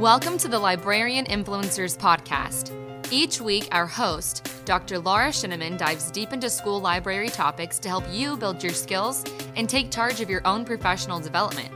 [0.00, 2.72] Welcome to the Librarian Influencers Podcast.
[3.12, 4.98] Each week, our host, Dr.
[4.98, 9.22] Laura Sheneman, dives deep into school library topics to help you build your skills
[9.56, 11.70] and take charge of your own professional development.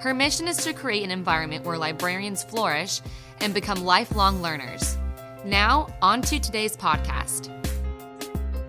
[0.00, 3.00] Her mission is to create an environment where librarians flourish
[3.40, 4.96] and become lifelong learners.
[5.44, 7.50] Now, on to today's podcast.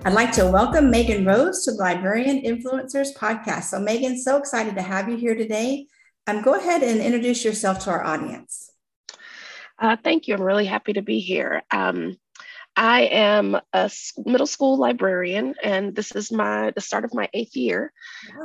[0.05, 3.65] I'd like to welcome Maegen Rose to the Librarian Influencers Podcast.
[3.65, 5.85] So, Maegen, so excited to have you here today.
[6.25, 8.56] Um, go ahead and introduce yourself to our audience.
[9.79, 10.33] Uh, thank you.
[10.35, 11.63] I'm really happy to be here.
[11.71, 12.17] Um,
[12.79, 13.91] I am a
[14.23, 17.91] middle school librarian, and this is my the start of my eighth year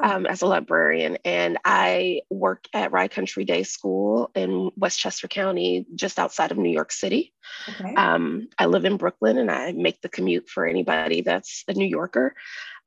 [0.03, 1.19] um, as a librarian.
[1.23, 6.71] And I work at Rye Country Day School in Westchester County, just outside of New
[6.71, 7.35] York City.
[7.69, 7.95] Okay.
[7.95, 11.87] Um, I live in Brooklyn, and I make the commute for anybody that's a New
[11.87, 12.35] Yorker.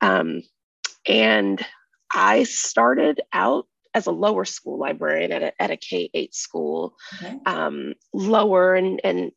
[0.00, 0.42] Um,
[1.06, 1.64] and
[2.12, 6.94] I started out as a lower school librarian at a, at a K 8 school,
[7.16, 7.38] okay.
[7.46, 9.32] um, lower and, and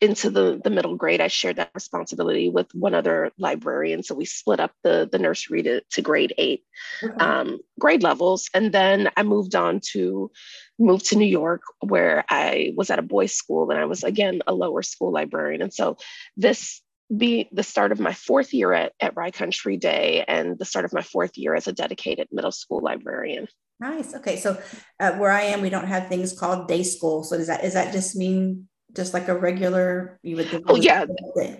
[0.00, 4.02] into the, the middle grade, I shared that responsibility with one other librarian.
[4.02, 6.64] So we split up the, the nursery to, to grade eight
[7.02, 7.12] okay.
[7.16, 8.48] um, grade levels.
[8.54, 10.30] And then I moved on to
[10.78, 14.40] move to New York where I was at a boys school and I was again
[14.46, 15.60] a lower school librarian.
[15.60, 15.98] And so
[16.36, 16.80] this
[17.14, 20.84] be the start of my fourth year at, at Rye Country Day and the start
[20.84, 23.48] of my fourth year as a dedicated middle school librarian.
[23.80, 24.14] Nice.
[24.14, 24.36] Okay.
[24.36, 24.60] So
[25.00, 27.24] uh, where I am, we don't have things called day school.
[27.24, 31.04] So does that, does that just mean just like a regular you would oh yeah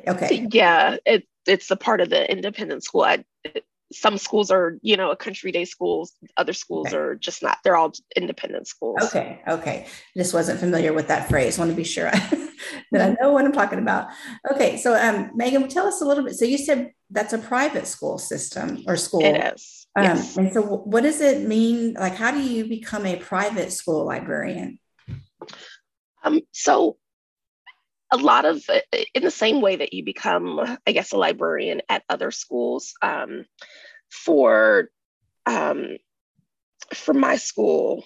[0.09, 3.25] okay yeah it, it's a part of the independent school I,
[3.93, 6.97] some schools are you know a country day schools other schools okay.
[6.97, 8.99] are just not they're all independent schools.
[9.03, 9.87] Okay okay.
[10.17, 12.11] Just wasn't familiar with that phrase want to be sure
[12.93, 14.09] that i know what i'm talking about.
[14.51, 17.87] Okay so um Maegen tell us a little bit so you said that's a private
[17.87, 19.25] school system or school.
[19.25, 20.37] It is um, yes.
[20.37, 24.79] and so what does it mean like how do you become a private school librarian?
[26.23, 26.97] Um, so
[28.13, 28.63] a lot of
[29.15, 33.45] in the same way that you become i guess a librarian at other schools um,
[34.11, 34.89] for
[35.47, 35.97] um,
[36.93, 38.05] for my school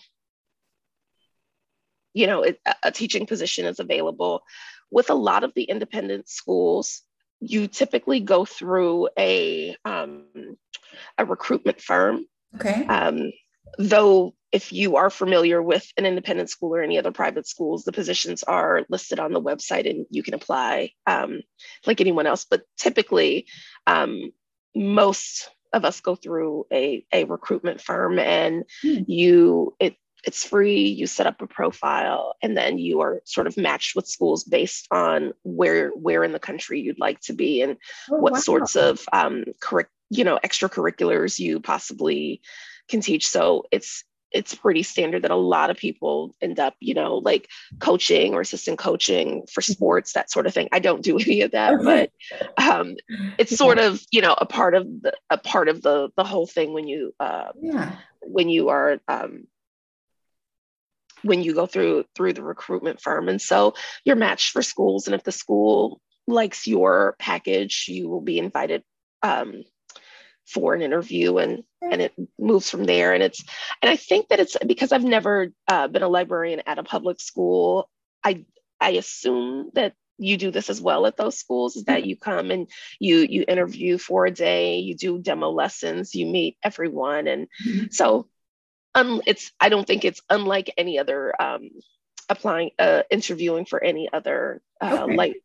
[2.15, 4.44] you know it, a teaching position is available.
[4.91, 7.03] With a lot of the independent schools
[7.41, 10.25] you typically go through a um,
[11.19, 12.25] a recruitment firm.
[12.54, 12.86] Okay.
[12.86, 13.32] Um,
[13.79, 17.93] though if you are familiar with an independent school or any other private schools, the
[17.93, 21.41] positions are listed on the website and you can apply um,
[21.87, 22.47] like anyone else.
[22.49, 23.47] But typically,
[23.89, 24.33] um,
[24.77, 28.99] most of us go through a, a recruitment firm and hmm.
[29.09, 33.57] you, it, it's free you set up a profile and then you are sort of
[33.57, 37.77] matched with schools based on where where in the country you'd like to be and
[38.11, 38.39] oh, what wow.
[38.39, 42.41] sorts of um, curric- you know extracurriculars you possibly
[42.89, 46.93] can teach so it's it's pretty standard that a lot of people end up, you
[46.93, 49.72] know, like coaching or assistant coaching for mm-hmm.
[49.72, 50.69] sports, that sort of thing.
[50.72, 52.11] I don't do any of that, but
[52.59, 52.97] um,
[53.39, 56.47] it's sort of, you know, a part of the a part of the the whole
[56.47, 57.97] thing when you uh, yeah.
[58.22, 59.47] when you are um,
[61.22, 63.28] when you go through through the recruitment firm.
[63.28, 63.75] And so
[64.05, 68.83] you're matched for schools, and if the school likes your package, you will be invited
[69.22, 69.62] um,
[70.47, 73.43] for an interview and and it moves from there and it's
[73.82, 77.21] and i think that it's because i've never uh, been a librarian at a public
[77.21, 77.88] school
[78.22, 78.44] i
[78.81, 82.10] i assume that you do this as well at those schools is that mm-hmm.
[82.10, 82.69] you come and
[83.00, 87.87] you you interview for a day you do demo lessons you meet everyone and mm-hmm.
[87.91, 88.28] so
[88.94, 91.71] um, it's i don't think it's unlike any other um,
[92.28, 95.16] applying uh, interviewing for any other uh, okay.
[95.16, 95.37] like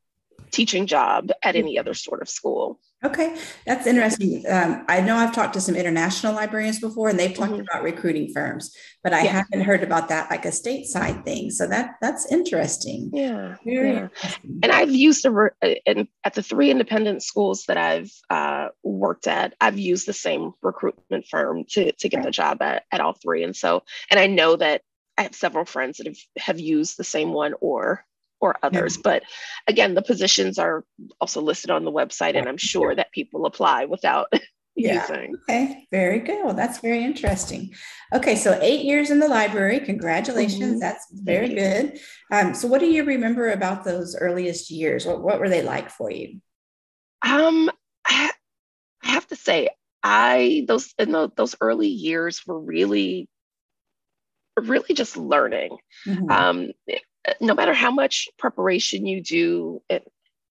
[0.52, 4.44] teaching job at any other sort of school Okay, that's interesting.
[4.50, 7.62] Um, I know I've talked to some international librarians before, and they've talked mm-hmm.
[7.62, 9.32] about recruiting firms, but I yeah.
[9.32, 11.50] haven't heard about that like a stateside thing.
[11.50, 13.10] So that that's interesting.
[13.14, 14.02] Yeah, Very yeah.
[14.02, 14.60] Interesting.
[14.64, 19.56] And I've used the and at the three independent schools that I've uh, worked at,
[19.62, 22.26] I've used the same recruitment firm to to get right.
[22.26, 24.82] the job at, at all three, and so and I know that
[25.18, 28.04] I have several friends that have have used the same one or
[28.42, 28.96] or others.
[28.98, 29.02] Yeah.
[29.04, 29.24] But
[29.68, 30.84] again, the positions are
[31.20, 34.32] also listed on the website, and I'm sure that people apply without
[34.76, 35.02] yeah.
[35.02, 35.36] using.
[35.50, 36.46] Okay, very good.
[36.46, 37.74] Well, that's very interesting.
[38.14, 39.80] Okay, so eight years in the library.
[39.80, 40.62] Congratulations.
[40.62, 40.80] Mm-hmm.
[40.80, 42.00] That's very good.
[42.32, 45.06] Um, so, what do you remember about those earliest years?
[45.06, 46.40] What, what were they like for you?
[47.22, 47.70] Um,
[48.08, 48.32] I,
[49.04, 49.70] I have to say,
[50.02, 53.28] I those in the, those early years were really
[54.62, 55.78] really just learning.
[56.06, 56.32] Mm-hmm.
[56.32, 56.72] Um,
[57.42, 59.82] no matter how much preparation you do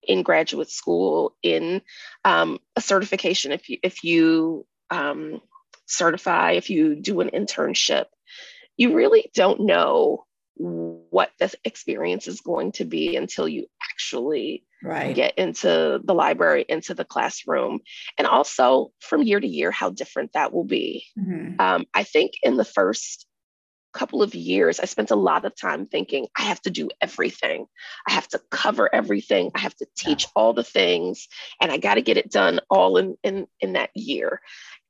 [0.02, 1.82] in graduate school, in
[2.25, 5.40] um, a certification, if you if you um,
[5.86, 8.06] certify, if you do an internship,
[8.76, 10.25] you really don't know
[10.58, 15.14] what the experience is going to be until you actually right.
[15.14, 17.78] get into the library, into the classroom,
[18.16, 21.04] and also from year to year, how different that will be.
[21.16, 21.60] Mm-hmm.
[21.60, 23.27] Um, I think in the first
[23.99, 27.67] couple of years, I spent a lot of time thinking, I have to do everything.
[28.06, 29.50] I have to cover everything.
[29.55, 31.27] I have to teach all the things,
[31.61, 34.41] and I got to get it done all in, in, in that year.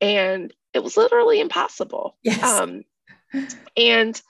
[0.01, 2.17] And it was literally impossible.
[2.23, 2.43] Yes.
[2.43, 2.83] Um,
[3.77, 4.21] and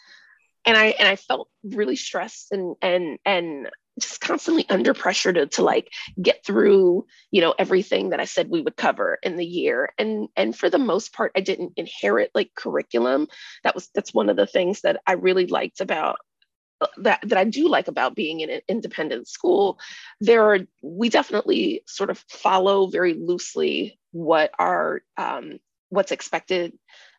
[0.64, 5.46] and I and I felt really stressed and and and just constantly under pressure to,
[5.46, 9.46] to like get through you know everything that i said we would cover in the
[9.46, 9.92] year.
[9.98, 13.28] And and for the most part i didn't inherit like curriculum.
[13.64, 16.18] That was that's one of the things that i really liked about
[16.98, 19.78] that that I do like about being in an independent school,
[20.20, 25.58] there are we definitely sort of follow very loosely what our um,
[25.88, 26.72] what's expected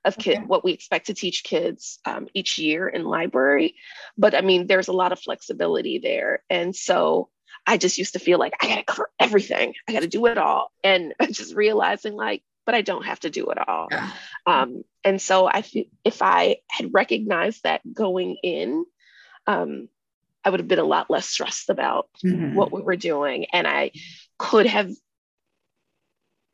[0.05, 0.45] of kid okay.
[0.45, 3.75] what we expect to teach kids um, each year in library
[4.17, 7.29] but i mean there's a lot of flexibility there and so
[7.67, 10.71] i just used to feel like i gotta cover everything i gotta do it all
[10.83, 14.11] and just realizing like but i don't have to do it all yeah.
[14.45, 18.85] um, and so i feel if i had recognized that going in
[19.47, 19.89] um,
[20.45, 22.55] i would have been a lot less stressed about mm-hmm.
[22.55, 23.91] what we were doing and i
[24.37, 24.89] could have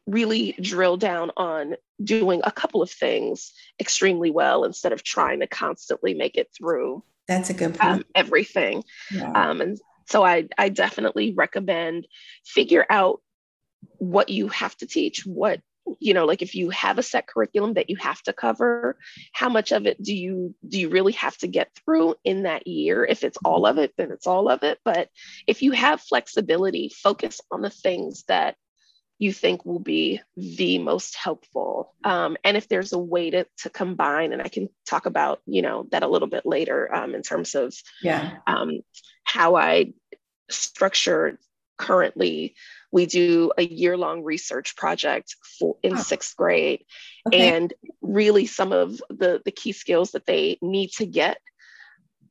[0.07, 5.47] really drill down on doing a couple of things extremely well instead of trying to
[5.47, 7.93] constantly make it through that's a good point.
[7.93, 8.83] um, everything.
[9.11, 9.31] Yeah.
[9.31, 12.07] um, and so I, I definitely recommend
[12.45, 13.21] figure out
[13.97, 15.61] what you have to teach what
[15.99, 18.97] you know like if you have a set curriculum that you have to cover
[19.33, 22.65] how much of it do you do you really have to get through in that
[22.65, 23.05] year?
[23.05, 24.79] If it's all of it then it's all of it.
[24.83, 25.09] But
[25.47, 28.55] if you have flexibility focus on the things that
[29.17, 33.69] you think will be the most helpful um, and if there's a way to, to
[33.69, 37.21] combine and i can talk about you know that a little bit later um, in
[37.21, 38.81] terms of yeah um,
[39.23, 39.93] how i
[40.49, 41.39] structure
[41.77, 42.55] currently
[42.91, 46.01] we do a year-long research project for in oh.
[46.01, 46.85] sixth grade
[47.27, 47.55] okay.
[47.55, 51.37] and really some of the the key skills that they need to get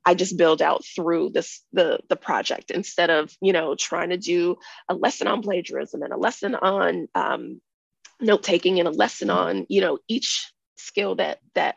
[0.07, 4.17] I just build out through this the the project instead of you know trying to
[4.17, 4.57] do
[4.89, 7.61] a lesson on plagiarism and a lesson on um,
[8.21, 11.77] note taking and a lesson on you know each skill that that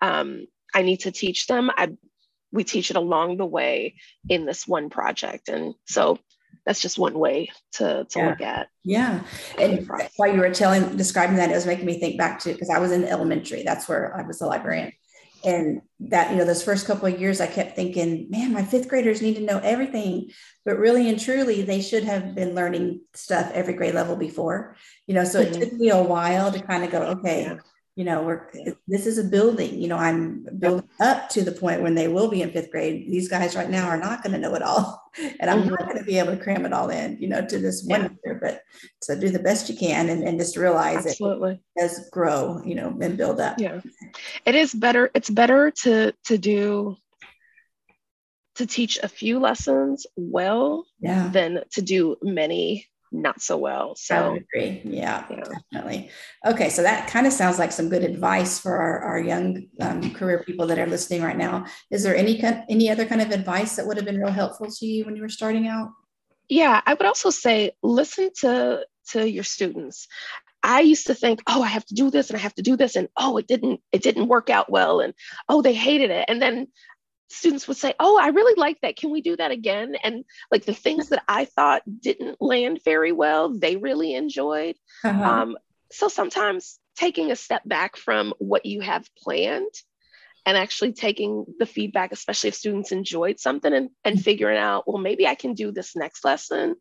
[0.00, 1.70] um, I need to teach them.
[1.76, 1.96] I
[2.52, 3.96] we teach it along the way
[4.28, 6.18] in this one project, and so
[6.64, 8.28] that's just one way to, to yeah.
[8.28, 8.68] look at.
[8.82, 9.22] Yeah.
[9.58, 12.70] And while you were telling, describing that, it was making me think back to, because
[12.70, 14.92] I was in elementary, that's where I was a librarian
[15.44, 18.88] and that you know those first couple of years i kept thinking man my fifth
[18.88, 20.30] graders need to know everything.
[20.64, 24.76] But really and truly they should have been learning stuff every grade level before.
[25.06, 25.54] You know so mm-hmm.
[25.54, 27.56] it took me a while to kind of go okay yeah
[27.96, 28.50] you know we're
[28.86, 32.28] this is a building you know i'm building up to the point when they will
[32.28, 35.10] be in fifth grade these guys right now are not going to know it all
[35.40, 35.70] and i'm mm-hmm.
[35.70, 38.16] not going to be able to cram it all in you know to this one
[38.24, 38.60] year but
[39.02, 41.52] so do the best you can and, and just realize Absolutely.
[41.52, 43.80] it does grow you know and build up yeah
[44.44, 46.96] it is better it's better to to do
[48.56, 51.28] to teach a few lessons well yeah.
[51.28, 53.94] than to do many not so well.
[53.96, 54.80] So I agree.
[54.84, 56.10] Yeah, yeah, definitely.
[56.44, 60.12] Okay, so that kind of sounds like some good advice for our, our young um,
[60.14, 61.66] career people that are listening right now.
[61.90, 64.86] Is there any any other kind of advice that would have been real helpful to
[64.86, 65.90] you when you were starting out?
[66.48, 70.08] Yeah, I would also say listen to to your students.
[70.62, 72.76] I used to think, oh, I have to do this and I have to do
[72.76, 75.14] this, and oh, it didn't it didn't work out well, and
[75.48, 76.68] oh, they hated it, and then
[77.28, 78.96] students would say, Oh, I really like that.
[78.96, 79.94] Can we do that again?
[80.02, 84.76] And like the things that I thought didn't land very well, they really enjoyed.
[85.04, 85.22] Uh-huh.
[85.22, 85.58] Um,
[85.90, 89.74] so sometimes taking a step back from what you have planned
[90.44, 94.98] and actually taking the feedback, especially if students enjoyed something and, and figuring out, well,
[95.02, 96.76] maybe I can do this next lesson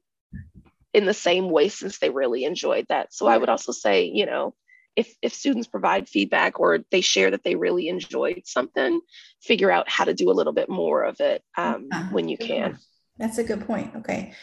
[0.93, 3.13] in the same way since they really enjoyed that.
[3.13, 4.53] So I would also say, you know,
[4.95, 8.99] if if students provide feedback or they share that they really enjoyed something
[9.41, 12.09] figure out how to do a little bit more of it um, uh-huh.
[12.11, 12.77] when you can
[13.17, 14.33] that's a good point okay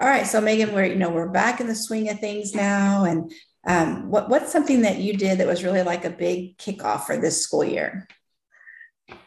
[0.00, 3.04] all right so Maegen we're you know we're back in the swing of things now
[3.04, 3.32] and
[3.64, 7.16] um, what, what's something that you did that was really like a big kickoff for
[7.16, 8.08] this school year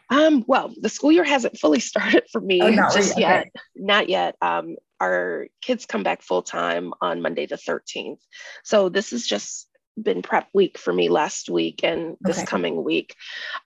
[0.09, 3.47] um, well, the school year hasn't fully started for me oh, just yet.
[3.75, 4.35] Not yet.
[4.41, 8.19] Um, our kids come back full time on Monday the 13th.
[8.63, 9.67] So this is just
[10.01, 12.45] been prep week for me last week and this okay.
[12.45, 13.15] coming week.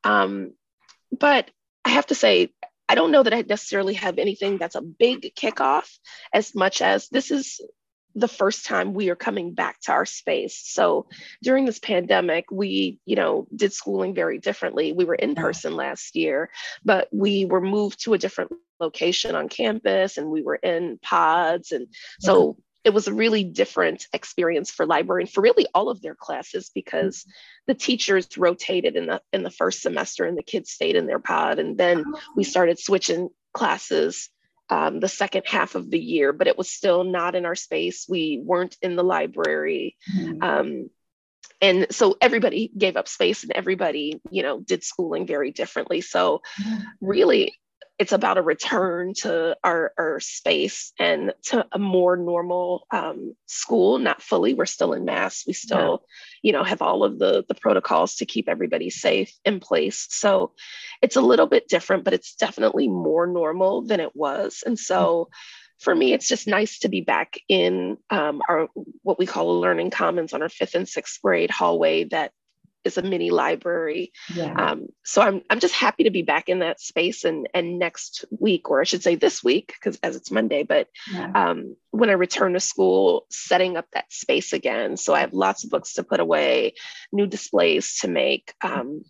[0.03, 0.53] Um,
[1.11, 1.49] but
[1.85, 2.49] I have to say,
[2.87, 5.89] I don't know that I necessarily have anything that's a big kickoff
[6.33, 7.61] as much as this is
[8.15, 10.61] the first time we are coming back to our space.
[10.65, 11.07] So
[11.43, 14.93] during this pandemic, we, you know, did schooling very differently.
[14.93, 16.49] We were in person last year,
[16.83, 21.71] but we were moved to a different location on campus and we were in pods.
[21.71, 21.87] And
[22.19, 26.15] so it was a really different experience for library and for really all of their
[26.15, 27.25] classes because
[27.67, 31.19] the teachers rotated in the in the first semester and the kids stayed in their
[31.19, 31.59] pod.
[31.59, 32.05] And then
[32.35, 32.47] we oh.
[32.47, 34.29] started switching classes
[34.69, 38.05] um, the second half of the year, but it was still not in our space.
[38.07, 39.97] We weren't in the library.
[40.15, 40.43] Mm-hmm.
[40.43, 40.89] Um,
[41.61, 46.01] and so everybody gave up space and everybody, you know, did schooling very differently.
[46.01, 46.83] So mm-hmm.
[47.01, 47.55] really,
[47.99, 53.99] it's about a return to our, our space and to a more normal um, school
[53.99, 56.49] not fully we're still in mass we still yeah.
[56.49, 60.53] you know have all of the the protocols to keep everybody safe in place so
[61.01, 65.25] it's a little bit different but it's definitely more normal than it was and so
[65.25, 65.83] mm-hmm.
[65.83, 68.69] for me it's just nice to be back in um, our
[69.03, 72.31] what we call a learning commons on our fifth and sixth grade hallway that
[72.83, 74.11] is a mini library.
[74.33, 74.53] Yeah.
[74.53, 78.25] Um, so I'm I'm just happy to be back in that space and and next
[78.39, 81.31] week, or I should say this week, because as it's Monday, but yeah.
[81.33, 84.97] um, when I return to school, setting up that space again.
[84.97, 86.73] So I have lots of books to put away,
[87.11, 88.53] new displays to make.
[88.61, 89.03] Um,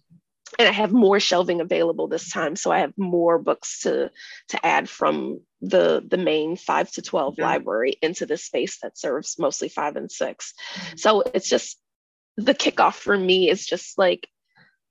[0.58, 4.10] and I have more shelving available this time, so I have more books to
[4.50, 7.46] to add from the the main five to twelve yeah.
[7.46, 10.98] library into this space that serves mostly five and 6 mm-hmm.
[10.98, 11.80] So it's just
[12.40, 14.28] the kickoff for me is just like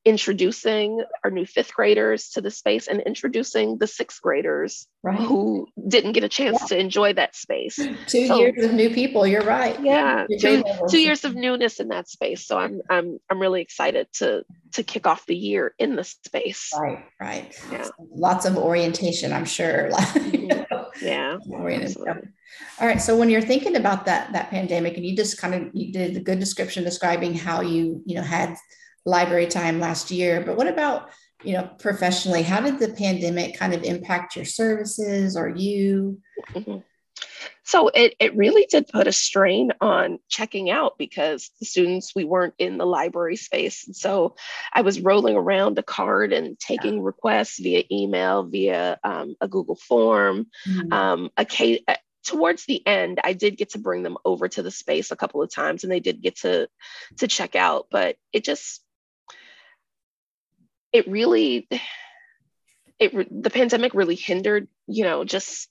[0.05, 5.19] introducing our new fifth graders to the space and introducing the sixth graders right.
[5.19, 6.67] who didn't get a chance yeah.
[6.69, 7.77] to enjoy that space.
[8.07, 9.27] Two so, years of new people.
[9.27, 9.79] You're right.
[9.83, 12.47] Yeah, two, two years of newness in that space.
[12.47, 16.71] So I'm I'm I'm really excited to to kick off the year in the space.
[16.79, 17.55] Right, right.
[17.71, 19.33] Yeah, lots of orientation.
[19.33, 19.91] I'm sure.
[21.03, 21.39] Yeah.
[22.81, 23.01] All right.
[23.01, 26.17] So when you're thinking about that that pandemic, and you just kind of you did
[26.17, 28.57] a good description describing how you you know had
[29.05, 31.11] library time last year, but what about
[31.43, 32.43] you know professionally?
[32.43, 36.21] How did the pandemic kind of impact your services or you?
[36.53, 36.79] Mm-hmm.
[37.69, 42.25] So it, it really did put a strain on checking out because the students, we
[42.25, 43.87] weren't in the library space.
[43.87, 44.37] And so
[44.73, 47.03] I was rolling around a card and taking yeah.
[47.03, 50.47] requests via email, via um, a Google form.
[50.67, 50.93] Mm-hmm.
[50.95, 54.71] Um, a uh, towards the end, I did get to bring them over to the
[54.71, 56.71] space a couple of times and they did get to,
[57.19, 58.83] to check out, but it just,
[60.91, 61.69] it really,
[62.99, 65.69] it, the pandemic really hindered, you know, just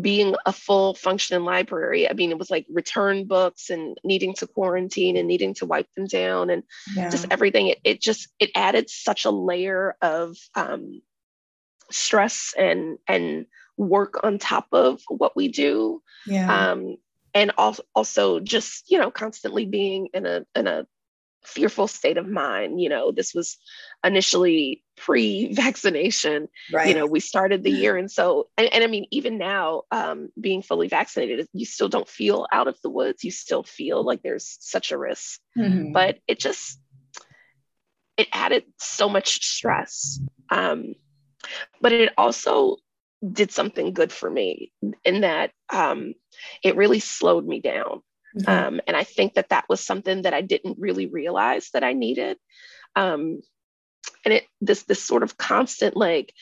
[0.00, 2.08] being a full functioning library.
[2.08, 5.92] I mean, it was like return books and needing to quarantine and needing to wipe
[5.94, 6.62] them down and
[6.94, 7.10] yeah.
[7.10, 7.68] just everything.
[7.68, 11.02] It, it, just it added such a layer of um,
[11.90, 13.46] stress and and
[13.76, 16.02] work on top of what we do.
[16.26, 16.70] Yeah.
[16.70, 16.96] Um,
[17.34, 20.86] and also also just you know constantly being in a in a
[21.44, 22.80] fearful state of mind.
[22.80, 23.58] You know, this was
[24.02, 26.48] initially pre-vaccination.
[26.72, 26.88] Right.
[26.88, 30.30] You know, we started the year, and so, and, and I mean, even now, um,
[30.40, 33.24] being fully vaccinated, you still don't feel out of the woods.
[33.24, 35.92] You still feel like there's such a risk, mm-hmm.
[35.92, 36.78] but it just
[38.16, 40.20] it added so much stress.
[40.50, 40.94] Um,
[41.80, 42.76] but it also
[43.32, 44.72] did something good for me
[45.04, 46.14] in that um,
[46.62, 48.02] it really slowed me down.
[48.36, 48.50] Mm-hmm.
[48.50, 51.92] Um, and I think that that was something that I didn't really realize that I
[51.92, 52.36] needed.
[52.96, 53.40] Um,
[54.24, 56.32] and it this this sort of constant like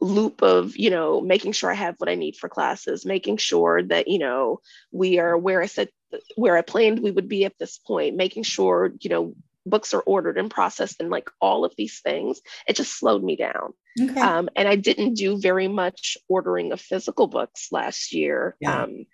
[0.00, 3.82] loop of you know making sure I have what I need for classes, making sure
[3.82, 4.60] that you know
[4.92, 5.88] we are where I said
[6.36, 9.34] where I planned we would be at this point, making sure you know
[9.66, 13.34] books are ordered and processed and like all of these things it just slowed me
[13.34, 14.20] down okay.
[14.20, 18.84] um, and i didn't do very much ordering of physical books last year yeah.
[18.84, 19.04] um,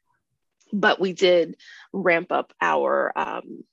[0.73, 1.57] but we did
[1.93, 3.65] ramp up our um,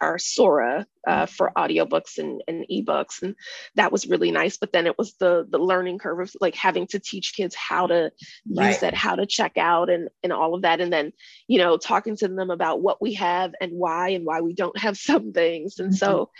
[0.00, 1.32] our Sora uh, mm-hmm.
[1.32, 3.22] for audiobooks and, and ebooks.
[3.22, 3.34] And
[3.74, 4.56] that was really nice.
[4.56, 7.86] But then it was the the learning curve of like having to teach kids how
[7.86, 8.12] to
[8.54, 8.68] right.
[8.68, 10.80] use that, how to check out and, and all of that.
[10.80, 11.12] And then,
[11.46, 14.78] you know, talking to them about what we have and why and why we don't
[14.78, 15.78] have some things.
[15.78, 15.96] And mm-hmm.
[15.96, 16.30] so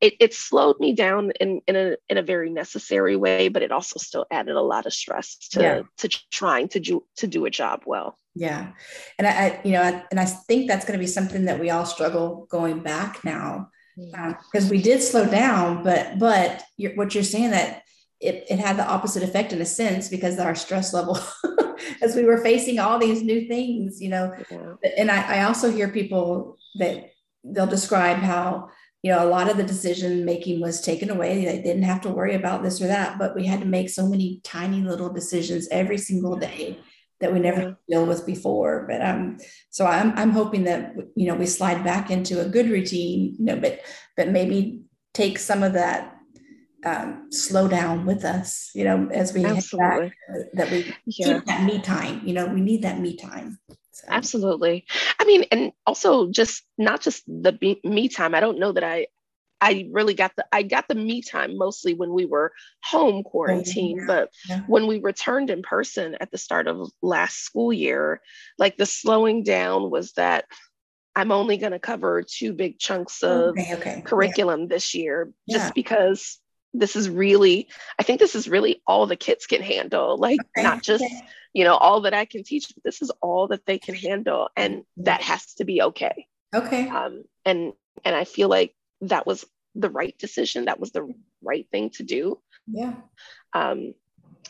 [0.00, 3.72] it, it slowed me down in, in a in a very necessary way, but it
[3.72, 5.82] also still added a lot of stress to yeah.
[5.98, 8.18] to trying to do to do a job well.
[8.36, 8.72] Yeah.
[9.18, 11.70] And I, I you know, and I think that's going to be something that we
[11.70, 17.14] all struggle going back now because um, we did slow down, but, but you're, what
[17.14, 17.82] you're saying that
[18.20, 21.18] it, it had the opposite effect in a sense because our stress level
[22.02, 24.74] as we were facing all these new things, you know, yeah.
[24.98, 27.10] and I, I also hear people that
[27.42, 28.68] they'll describe how,
[29.02, 31.42] you know, a lot of the decision making was taken away.
[31.44, 34.06] They didn't have to worry about this or that, but we had to make so
[34.06, 36.78] many tiny little decisions every single day
[37.20, 37.72] that we never yeah.
[37.88, 38.86] deal with before.
[38.88, 39.38] But um,
[39.70, 43.44] so I'm I'm hoping that you know we slide back into a good routine, you
[43.44, 43.80] know, but
[44.16, 44.82] but maybe
[45.14, 46.16] take some of that
[46.84, 50.08] um, slow down with us, you know, as we Absolutely.
[50.08, 50.14] Back,
[50.54, 51.34] that we yeah.
[51.34, 52.22] keep that me time.
[52.24, 53.58] You know, we need that me time.
[53.92, 54.06] So.
[54.08, 54.84] Absolutely.
[55.18, 58.34] I mean, and also just not just the me time.
[58.34, 59.06] I don't know that I
[59.60, 63.98] I really got the I got the me time mostly when we were home quarantine,
[63.98, 64.04] yeah.
[64.06, 64.60] but yeah.
[64.66, 68.20] when we returned in person at the start of last school year,
[68.58, 70.44] like the slowing down was that
[71.14, 74.02] I'm only going to cover two big chunks of okay, okay.
[74.02, 74.66] curriculum yeah.
[74.68, 76.38] this year just because
[76.74, 80.62] this is really I think this is really all the kids can handle, like okay,
[80.62, 81.04] not just
[81.54, 84.50] you know all that I can teach, but this is all that they can handle
[84.54, 86.26] and that has to be okay.
[86.54, 86.88] Okay.
[86.88, 87.72] Um and
[88.04, 90.66] and I feel like that was the right decision.
[90.66, 91.12] That was the
[91.42, 92.40] right thing to do.
[92.66, 92.94] Yeah.
[93.52, 93.94] Um,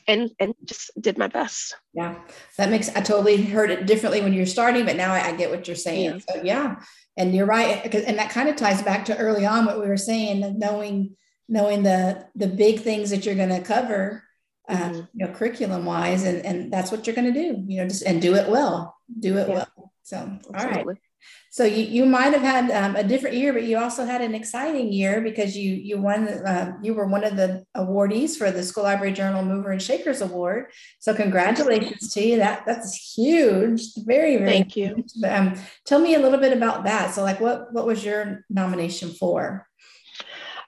[0.08, 1.74] and and just did my best.
[1.92, 2.14] Yeah,
[2.58, 2.94] that makes.
[2.94, 5.76] I totally heard it differently when you're starting, but now I, I get what you're
[5.76, 6.22] saying.
[6.28, 6.34] Yeah.
[6.34, 6.76] So yeah,
[7.16, 9.96] and you're right, and that kind of ties back to early on what we were
[9.96, 11.16] saying, knowing
[11.48, 14.22] knowing the the big things that you're going to cover,
[14.68, 15.00] uh, mm-hmm.
[15.14, 17.64] you know, curriculum wise, and and that's what you're going to do.
[17.66, 18.96] You know, just and do it well.
[19.18, 19.54] Do it yeah.
[19.54, 19.92] well.
[20.02, 20.16] So
[20.54, 20.54] Absolutely.
[20.54, 20.98] all right.
[21.50, 24.34] So you, you might have had um, a different year, but you also had an
[24.34, 28.62] exciting year because you you won uh, you were one of the awardees for the
[28.62, 30.66] School Library Journal Mover and Shakers Award.
[30.98, 32.36] So congratulations to you.
[32.36, 33.80] That that's huge.
[34.04, 34.50] Very very.
[34.50, 35.02] Thank you.
[35.26, 35.54] Um,
[35.86, 37.14] tell me a little bit about that.
[37.14, 39.66] So like what what was your nomination for?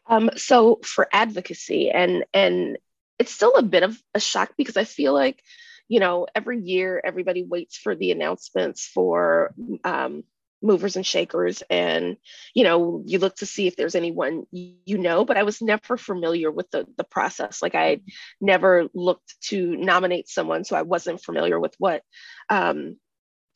[0.07, 2.79] Um, so for advocacy and and
[3.19, 5.43] it's still a bit of a shock because I feel like
[5.87, 9.53] you know every year everybody waits for the announcements for
[9.85, 10.25] um,
[10.61, 12.17] movers and shakers and
[12.55, 15.97] you know you look to see if there's anyone you know but i was never
[15.97, 18.01] familiar with the, the process like i
[18.41, 22.03] never looked to nominate someone so i wasn't familiar with what
[22.51, 22.97] um,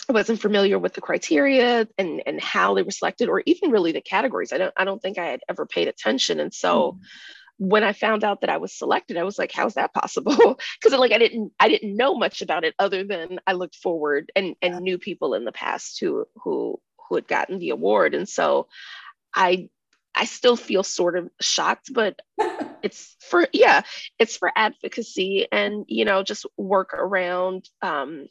[0.09, 3.93] I wasn't familiar with the criteria and and how they were selected or even really
[3.93, 4.53] the categories.
[4.53, 6.41] I don't I don't think I had ever paid attention.
[6.41, 7.69] And so mm-hmm.
[7.69, 10.37] when I found out that I was selected, I was like, how's that possible?
[10.83, 14.33] Because like I didn't I didn't know much about it other than I looked forward
[14.35, 18.15] and and knew people in the past who who who had gotten the award.
[18.15, 18.69] And so
[19.35, 19.69] I
[20.15, 22.21] I still feel sort of shocked, but
[22.83, 23.83] it's for yeah,
[24.19, 28.27] it's for advocacy and you know just work around um,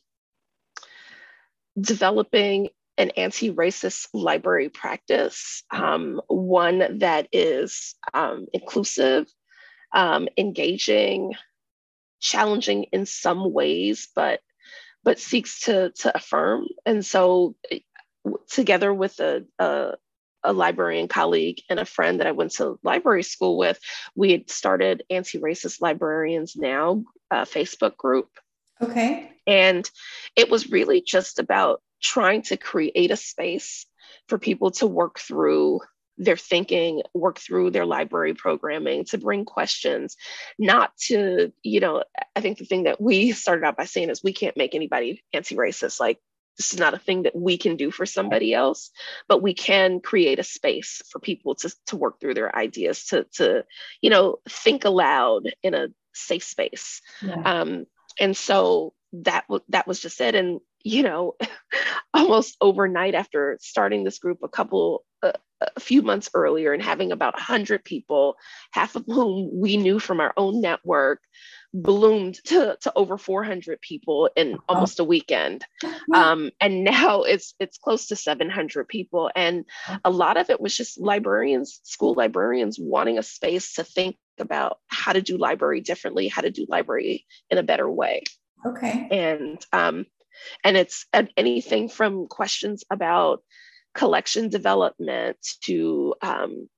[1.79, 9.25] developing an anti-racist library practice, um, one that is um, inclusive,
[9.93, 11.33] um, engaging,
[12.19, 14.41] challenging in some ways, but
[15.03, 16.67] but seeks to to affirm.
[16.85, 17.55] And so
[18.49, 19.93] together with a, a,
[20.43, 23.79] a librarian colleague and a friend that I went to library school with,
[24.15, 28.29] we had started Anti Racist Librarians Now uh, Facebook group.
[28.81, 29.31] Okay.
[29.45, 29.89] And
[30.35, 33.85] it was really just about trying to create a space
[34.27, 35.81] for people to work through
[36.17, 40.17] their thinking, work through their library programming, to bring questions,
[40.59, 42.03] not to, you know,
[42.35, 45.23] I think the thing that we started out by saying is we can't make anybody
[45.33, 45.99] anti racist.
[45.99, 46.19] Like,
[46.57, 48.91] this is not a thing that we can do for somebody else
[49.27, 53.25] but we can create a space for people to, to work through their ideas to
[53.33, 53.63] to
[54.01, 57.41] you know think aloud in a safe space yeah.
[57.45, 57.85] um,
[58.19, 61.35] and so that w- that was just it and you know
[62.13, 65.31] almost overnight after starting this group a couple uh,
[65.75, 68.35] a few months earlier and having about 100 people
[68.71, 71.21] half of whom we knew from our own network
[71.73, 75.65] bloomed to, to over 400 people in almost a weekend.
[76.13, 79.65] Um, and now it's it's close to 700 people and
[80.03, 84.79] a lot of it was just librarians school librarians wanting a space to think about
[84.87, 88.23] how to do library differently how to do library in a better way.
[88.65, 89.07] Okay.
[89.09, 90.05] And um,
[90.63, 91.05] and it's
[91.37, 93.43] anything from questions about
[93.93, 96.69] collection development to um,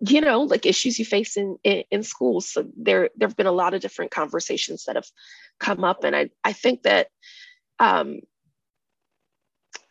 [0.00, 2.52] you know like issues you face in, in, in schools.
[2.52, 5.08] So there there have been a lot of different conversations that have
[5.58, 6.04] come up.
[6.04, 7.08] And i i think that
[7.78, 8.20] um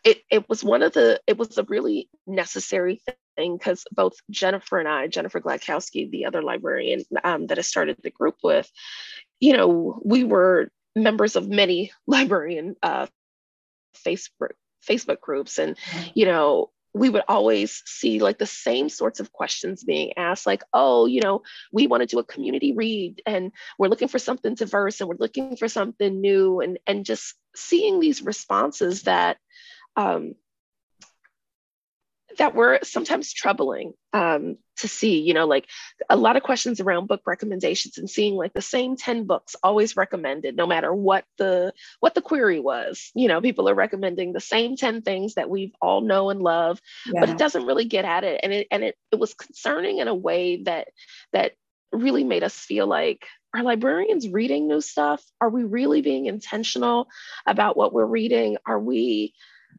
[0.06, 3.02] it it was one of the it was a really necessary
[3.36, 7.96] thing because both jennifer and i jennifer gladkowski the other librarian um, that i started
[8.02, 8.70] the group with
[9.40, 13.06] you know we were members of many librarian uh
[13.96, 14.54] facebook
[14.88, 15.76] facebook groups and
[16.14, 20.64] you know we would always see like the same sorts of questions being asked like
[20.72, 24.54] oh you know we want to do a community read and we're looking for something
[24.54, 29.36] diverse and we're looking for something new and and just seeing these responses that
[29.96, 30.34] um,
[32.36, 35.66] that were sometimes troubling um, to see you know like
[36.08, 39.96] a lot of questions around book recommendations and seeing like the same 10 books always
[39.96, 43.10] recommended no matter what the what the query was.
[43.14, 46.80] You know people are recommending the same 10 things that we all know and love
[47.06, 47.20] yeah.
[47.20, 48.40] but it doesn't really get at it.
[48.42, 50.88] And it and it, it was concerning in a way that
[51.32, 51.52] that
[51.92, 55.24] really made us feel like are librarians reading new stuff?
[55.40, 57.08] Are we really being intentional
[57.46, 58.58] about what we're reading?
[58.66, 59.32] Are we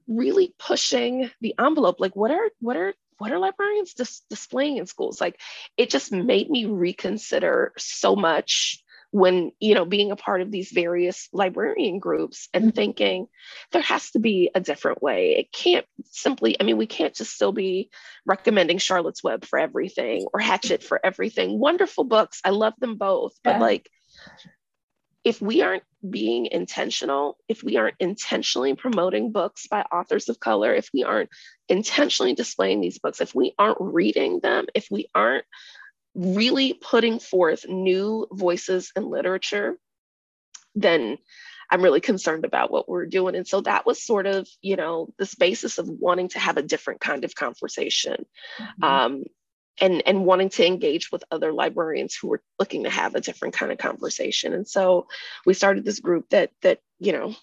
[0.08, 4.86] really pushing the envelope like what are what are what are librarians dis- displaying in
[4.86, 5.40] schools like
[5.76, 10.72] it just made me reconsider so much when you know being a part of these
[10.72, 12.76] various librarian groups and mm-hmm.
[12.76, 13.28] thinking
[13.72, 17.34] there has to be a different way it can't simply i mean we can't just
[17.34, 17.90] still be
[18.26, 23.34] recommending charlotte's web for everything or hatchet for everything wonderful books i love them both
[23.46, 23.54] yeah.
[23.54, 23.90] but like
[25.28, 30.74] if we aren't being intentional, if we aren't intentionally promoting books by authors of color,
[30.74, 31.30] if we aren't
[31.68, 35.44] intentionally displaying these books, if we aren't reading them, if we aren't
[36.16, 39.78] really putting forth new voices in literature,
[40.76, 41.18] then
[41.70, 43.36] I'm really concerned about what we're doing.
[43.36, 46.64] And so that was sort of, you know, this basis of wanting to have a
[46.64, 48.26] different kind of conversation.
[48.62, 48.84] Mm-hmm.
[48.84, 49.24] Um,
[49.80, 53.54] and and wanting to engage with other librarians who were looking to have a different
[53.54, 54.54] kind of conversation.
[54.54, 55.08] And so
[55.46, 57.36] we started this group that that you know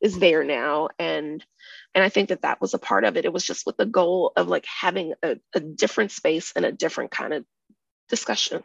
[0.00, 0.88] is there now.
[0.98, 1.44] And
[1.94, 3.24] and i think that that was a part of it.
[3.24, 6.72] It was just with the goal of like having a, a different space and a
[6.72, 7.44] different kind of
[8.08, 8.62] discussion.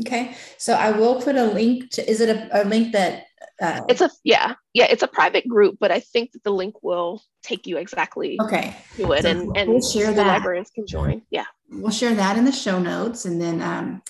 [0.00, 0.36] Okay.
[0.56, 3.24] So i will put a link to is it a, a link that
[3.60, 6.82] uh, it's a yeah yeah it's a private group but i think that the link
[6.82, 8.76] will take you exactly okay.
[8.96, 10.26] to it so and and we'll share the that.
[10.26, 11.22] librarians can join.
[11.30, 11.46] Yeah.
[11.68, 14.02] We'll share that in the show notes and then um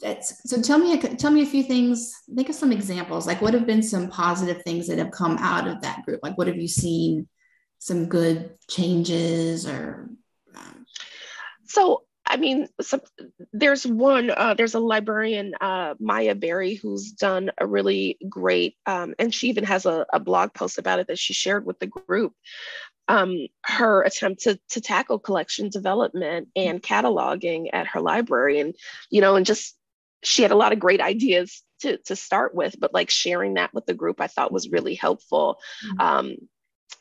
[0.00, 2.12] that's, so tell me tell me a few things.
[2.34, 3.24] Think of some examples.
[3.24, 6.20] Like what have been some positive things that have come out of that group?
[6.24, 7.28] Like what have you seen?
[7.78, 10.10] Some good changes or
[10.56, 10.86] um...
[11.66, 12.98] so I mean, so
[13.52, 19.14] there's one, uh, there's a librarian, uh, Maya Berry, who's done a really great, um,
[19.18, 21.86] and she even has a, a, blog post about it that she shared with the
[21.86, 22.32] group.
[23.06, 28.60] Um, her attempt to, to tackle collection development and cataloging at her library.
[28.60, 28.74] And,
[29.10, 29.76] you know, and just
[30.22, 33.74] she had a lot of great ideas to, to start with, but like sharing that
[33.74, 35.58] with the group, I thought was really helpful.
[35.84, 36.00] Mm-hmm.
[36.00, 36.36] Um,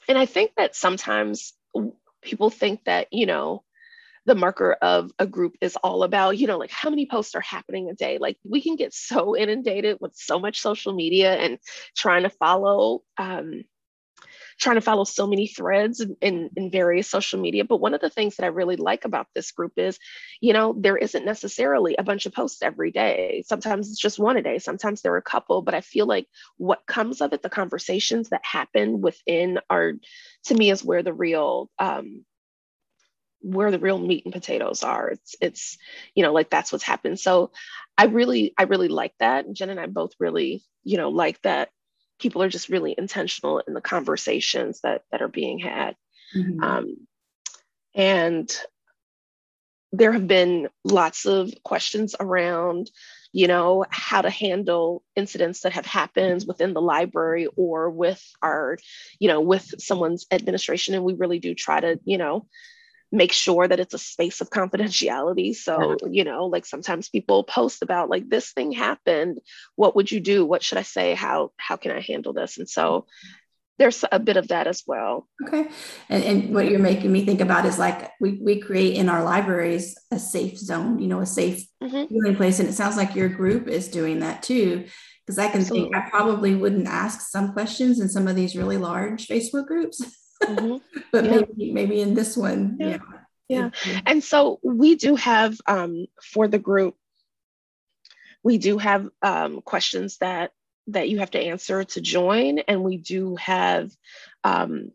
[0.10, 1.54] and I think that sometimes
[2.22, 3.64] people think that, you know,
[4.26, 7.42] the marker of a group is all about, you know, like how many posts are
[7.42, 8.18] happening a day.
[8.20, 11.58] Like we can get so inundated with so much social media and
[11.96, 13.64] trying to follow, um,
[14.60, 17.66] trying to follow so many threads in, in various social media.
[17.66, 19.98] But one of the things that I really like about this group is,
[20.40, 23.44] you know, there isn't necessarily a bunch of posts every day.
[23.48, 26.28] Sometimes it's just one a day, sometimes there are a couple, but I feel like
[26.58, 29.94] what comes of it, the conversations that happen within are,
[30.46, 32.24] to me, is where the real um,
[33.42, 35.10] where the real meat and potatoes are.
[35.10, 35.78] It's it's
[36.16, 37.20] you know like that's what's happened.
[37.20, 37.52] So
[37.98, 39.52] I really I really like that.
[39.52, 41.70] Jen and I both really you know like that.
[42.20, 45.96] People are just really intentional in the conversations that that are being had,
[46.36, 46.64] mm-hmm.
[46.64, 46.96] um,
[47.96, 48.56] and
[49.92, 52.90] there have been lots of questions around
[53.34, 58.78] you know how to handle incidents that have happened within the library or with our
[59.20, 62.46] you know with someone's administration and we really do try to you know
[63.12, 65.54] make sure that it's a space of confidentiality.
[65.56, 69.40] So, you know, like sometimes people post about like this thing happened.
[69.76, 70.46] What would you do?
[70.46, 71.14] What should I say?
[71.14, 72.58] How how can I handle this?
[72.58, 73.06] And so
[73.82, 75.28] there's a bit of that as well.
[75.48, 75.68] Okay.
[76.08, 79.24] And, and what you're making me think about is like we, we create in our
[79.24, 82.36] libraries a safe zone, you know, a safe mm-hmm.
[82.36, 82.60] place.
[82.60, 84.86] And it sounds like your group is doing that too.
[85.26, 85.90] Because I can Absolutely.
[85.90, 90.00] think I probably wouldn't ask some questions in some of these really large Facebook groups.
[90.44, 90.78] Mm-hmm.
[91.12, 91.32] but yeah.
[91.32, 92.98] maybe maybe in this one, yeah.
[93.48, 93.70] yeah.
[93.86, 94.02] yeah.
[94.06, 96.96] And so we do have um, for the group,
[98.44, 100.52] we do have um, questions that
[100.88, 103.92] that you have to answer to join, and we do have
[104.44, 104.92] um,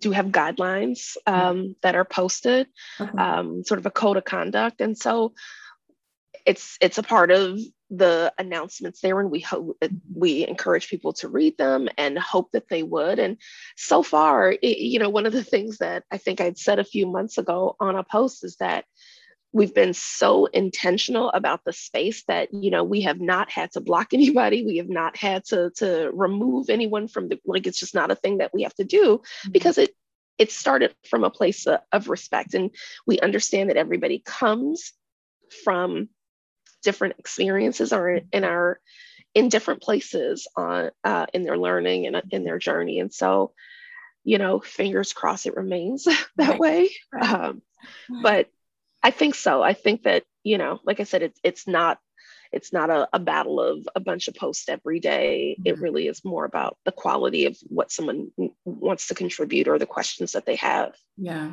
[0.00, 2.66] do have guidelines um, that are posted,
[3.00, 3.10] okay.
[3.16, 5.32] um, sort of a code of conduct, and so
[6.46, 7.58] it's it's a part of
[7.90, 9.76] the announcements there and we hope
[10.14, 13.18] we encourage people to read them and hope that they would.
[13.18, 13.36] And
[13.76, 16.84] so far it, you know one of the things that i think i'd said a
[16.84, 18.84] few months ago on a post is that
[19.52, 23.80] we've been so intentional about the space that you know we have not had to
[23.80, 24.64] block anybody.
[24.64, 28.16] We have not had to to remove anyone from the like it's just not a
[28.16, 29.52] thing that we have to do mm-hmm.
[29.52, 29.94] because it
[30.38, 32.54] it started from a place of, of respect.
[32.54, 32.70] And
[33.06, 34.92] we understand that everybody comes
[35.64, 36.08] from
[36.82, 38.80] different experiences are in our
[39.34, 43.52] in different places on uh, in their learning and in their journey and so
[44.24, 46.04] you know, fingers crossed it remains
[46.36, 46.60] that right.
[46.60, 46.90] way.
[47.20, 47.62] Um,
[48.22, 48.48] but
[49.02, 49.62] I think so.
[49.62, 51.98] I think that, you know, like I said, it's it's not
[52.52, 55.56] it's not a, a battle of a bunch of posts every day.
[55.58, 55.68] Mm-hmm.
[55.68, 58.30] It really is more about the quality of what someone
[58.64, 60.94] wants to contribute or the questions that they have.
[61.16, 61.52] Yeah.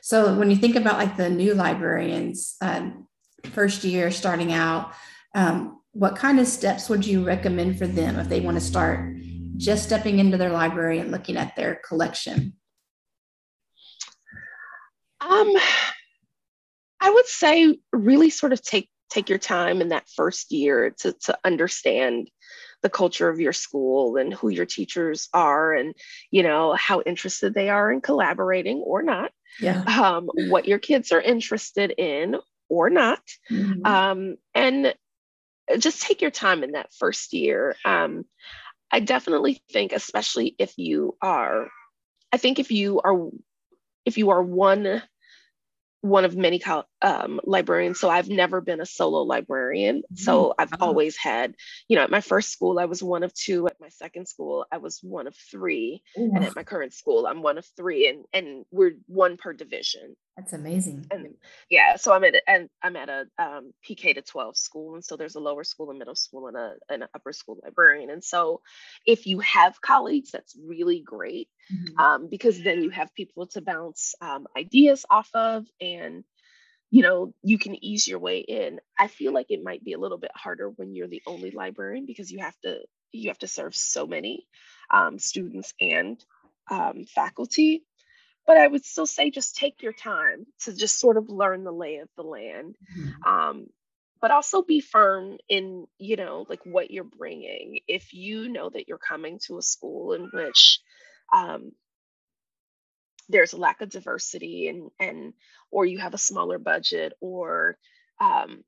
[0.00, 3.06] So when you think about like the new librarians, um,
[3.46, 4.92] first year starting out,
[5.34, 9.14] um, what kind of steps would you recommend for them if they want to start
[9.56, 12.54] just stepping into their library and looking at their collection?
[15.20, 15.52] Um,
[17.00, 21.12] I would say really sort of take take your time in that first year to,
[21.12, 22.30] to understand
[22.82, 25.94] the culture of your school and who your teachers are and
[26.30, 31.12] you know how interested they are in collaborating or not yeah um, what your kids
[31.12, 32.36] are interested in
[32.70, 33.84] or not mm-hmm.
[33.84, 34.94] um, and
[35.78, 38.24] just take your time in that first year um,
[38.90, 41.68] i definitely think especially if you are
[42.32, 43.28] i think if you are
[44.06, 45.02] if you are one
[46.00, 46.58] one of many
[47.02, 47.98] um, librarians.
[48.00, 50.02] So I've never been a solo librarian.
[50.14, 50.84] So I've uh-huh.
[50.84, 51.54] always had,
[51.88, 53.66] you know, at my first school, I was one of two.
[53.66, 56.02] At my second school, I was one of three.
[56.18, 56.30] Ooh.
[56.34, 58.08] And at my current school, I'm one of three.
[58.08, 60.16] And and we're one per division.
[60.36, 61.06] That's amazing.
[61.10, 61.34] And
[61.68, 65.16] yeah, so I'm at and I'm at a um, PK to 12 school, and so
[65.16, 68.08] there's a lower school, a middle school, and a an upper school librarian.
[68.08, 68.62] And so
[69.06, 71.98] if you have colleagues, that's really great mm-hmm.
[71.98, 76.24] um, because then you have people to bounce um, ideas off of, and
[76.90, 78.80] you know you can ease your way in.
[78.98, 82.06] I feel like it might be a little bit harder when you're the only librarian
[82.06, 82.80] because you have to
[83.12, 84.46] you have to serve so many
[84.92, 86.22] um, students and
[86.70, 87.84] um, faculty
[88.50, 91.72] but I would still say just take your time to just sort of learn the
[91.72, 92.74] lay of the land.
[92.98, 93.32] Mm-hmm.
[93.32, 93.66] Um,
[94.20, 97.78] but also be firm in, you know, like what you're bringing.
[97.86, 100.80] If you know that you're coming to a school in which
[101.32, 101.70] um,
[103.30, 105.32] there's a lack of diversity and and
[105.70, 107.78] or you have a smaller budget or
[108.20, 108.64] um,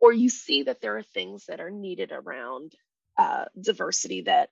[0.00, 2.72] or you see that there are things that are needed around
[3.18, 4.50] uh, diversity that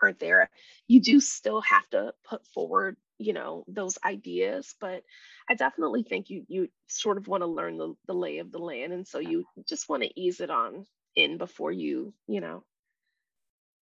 [0.00, 0.48] aren't there
[0.86, 5.02] you do still have to put forward you know those ideas but
[5.50, 8.60] i definitely think you you sort of want to learn the, the lay of the
[8.60, 12.62] land and so you just want to ease it on in before you you know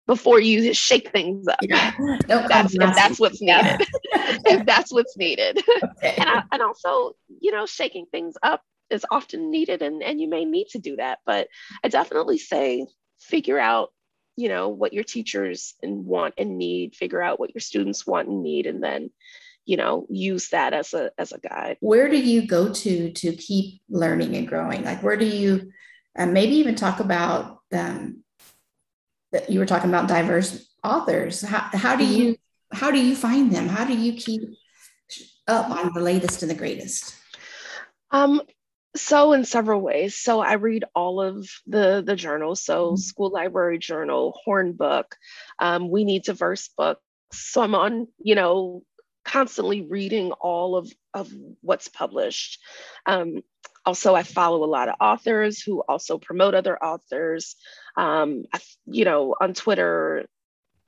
[0.08, 1.60] before you shake things up.
[1.62, 1.93] Yeah.
[2.00, 3.88] if, that's, that's what's needed
[4.46, 5.62] if that's what's needed
[5.98, 6.15] okay.
[6.17, 10.30] and, I, and also you know shaking things up is often needed and, and you
[10.30, 11.48] may need to do that but
[11.84, 12.86] i definitely say
[13.20, 13.89] figure out
[14.36, 18.28] you know what your teachers and want and need figure out what your students want
[18.28, 19.10] and need and then
[19.65, 23.34] you know use that as a as a guide where do you go to to
[23.34, 25.72] keep learning and growing like where do you
[26.17, 28.24] uh, maybe even talk about um,
[29.32, 32.41] that you were talking about diverse authors how, how do you mm-hmm.
[32.74, 34.42] How do you find them how do you keep
[35.48, 37.16] up on the latest and the greatest
[38.12, 38.42] um
[38.96, 40.18] so in several ways.
[40.18, 42.62] So I read all of the the journals.
[42.62, 42.96] So mm-hmm.
[42.98, 45.16] School Library Journal, Horn Book,
[45.60, 47.02] um, We Need Diverse Books.
[47.32, 48.84] So I'm on, you know,
[49.24, 51.32] constantly reading all of of
[51.62, 52.60] what's published.
[53.06, 53.42] Um,
[53.86, 57.56] also, I follow a lot of authors who also promote other authors.
[57.96, 60.28] Um, I, you know, on Twitter,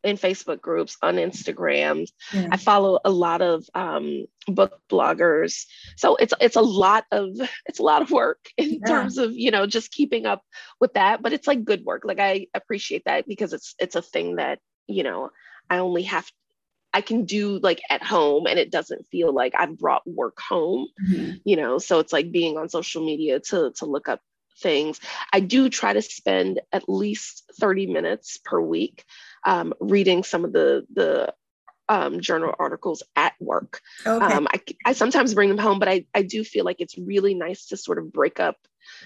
[0.03, 2.07] in Facebook groups, on Instagram.
[2.33, 2.47] Yeah.
[2.51, 5.65] I follow a lot of um, book bloggers.
[5.97, 7.29] So it's it's a lot of
[7.65, 8.87] it's a lot of work in yeah.
[8.87, 10.43] terms of you know just keeping up
[10.79, 11.21] with that.
[11.21, 12.03] But it's like good work.
[12.05, 15.29] Like I appreciate that because it's it's a thing that you know
[15.69, 16.29] I only have
[16.93, 20.87] I can do like at home and it doesn't feel like I've brought work home,
[21.03, 21.37] mm-hmm.
[21.43, 21.79] you know.
[21.79, 24.21] So it's like being on social media to to look up
[24.63, 24.99] things.
[25.31, 29.05] I do try to spend at least 30 minutes per week
[29.45, 31.33] um, reading some of the the
[31.93, 33.79] um, journal articles at work.
[34.05, 34.25] Okay.
[34.25, 37.35] Um, I, I sometimes bring them home, but I, I do feel like it's really
[37.35, 38.57] nice to sort of break up,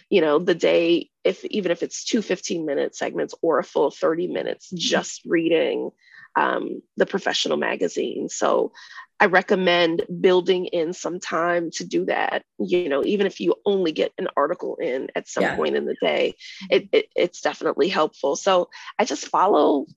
[0.09, 3.91] you know, the day, if even if it's two 15 minute segments or a full
[3.91, 5.91] 30 minutes, just reading
[6.37, 8.29] um, the professional magazine.
[8.29, 8.71] So
[9.19, 12.43] I recommend building in some time to do that.
[12.57, 15.55] You know, even if you only get an article in at some yeah.
[15.57, 16.35] point in the day,
[16.69, 18.37] it, it, it's definitely helpful.
[18.37, 19.87] So I just follow.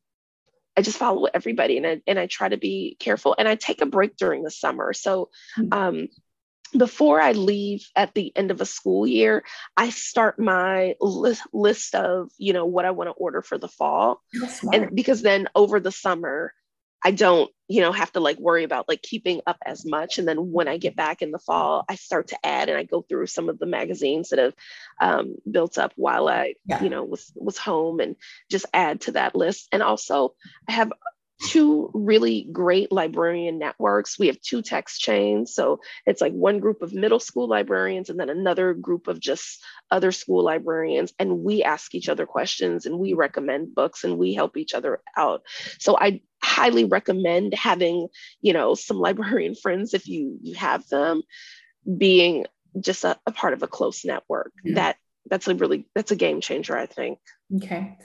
[0.81, 3.83] I just follow everybody and I, and I try to be careful and I take
[3.83, 4.95] a break during the summer.
[4.95, 5.69] So hmm.
[5.73, 6.09] um,
[6.75, 9.45] before I leave at the end of a school year,
[9.77, 13.69] I start my list, list of, you know, what I want to order for the
[13.69, 14.23] fall.
[14.73, 16.55] And because then over the summer,
[17.03, 20.19] I don't, you know, have to like worry about like keeping up as much.
[20.19, 22.85] And then when I get back in the fall, I start to add and I
[22.85, 24.55] go through some of the magazines that have
[25.01, 26.83] um, built up while I, yeah.
[26.83, 28.17] you know, was was home and
[28.51, 29.69] just add to that list.
[29.73, 30.35] And also
[30.69, 30.93] I have
[31.43, 34.19] two really great librarian networks.
[34.19, 35.55] We have two text chains.
[35.55, 39.63] So it's like one group of middle school librarians and then another group of just
[39.91, 41.15] other school librarians.
[41.19, 45.01] And we ask each other questions and we recommend books and we help each other
[45.17, 45.43] out.
[45.79, 46.21] So I
[46.61, 48.09] highly recommend having,
[48.43, 51.23] you know, some librarian friends if you you have them
[51.97, 52.47] being
[52.79, 54.53] just a, a part of a close network.
[54.65, 54.75] Yeah.
[54.75, 54.97] That
[55.31, 57.19] that's a really that's a game changer, I think.
[57.57, 57.97] Okay.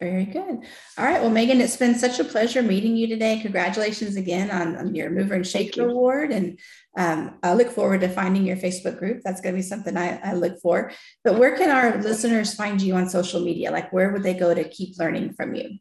[0.00, 0.58] Very good.
[0.98, 1.22] All right.
[1.22, 3.38] Well, Maegen, it's been such a pleasure meeting you today.
[3.40, 6.32] Congratulations again on, on your Mover and Shaker Award.
[6.32, 6.58] And
[6.98, 9.22] um, I look forward to finding your Facebook group.
[9.24, 10.92] That's going to be something I, I look for.
[11.22, 13.70] But where can our listeners find you on social media?
[13.70, 15.78] Like, where would they go to keep learning from you?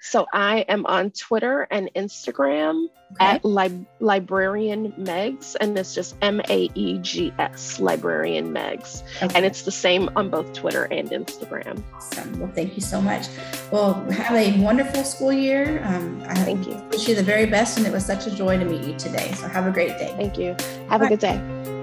[0.00, 3.24] So I am on Twitter and Instagram okay.
[3.24, 9.02] at Lib- Librarian Maegs, and it's just M A E G S, Librarian Maegs.
[9.22, 9.34] Okay.
[9.34, 11.82] And it's the same on both Twitter and Instagram.
[11.94, 12.38] Awesome.
[12.38, 13.26] Well, thank you so much.
[13.72, 15.82] Well, have a wonderful school year.
[15.84, 16.74] Um, I thank you.
[16.90, 19.32] Wish you the very best, and it was such a joy to meet you today.
[19.32, 20.14] So have a great day.
[20.16, 20.56] Thank you.
[20.88, 21.76] Have All a good day.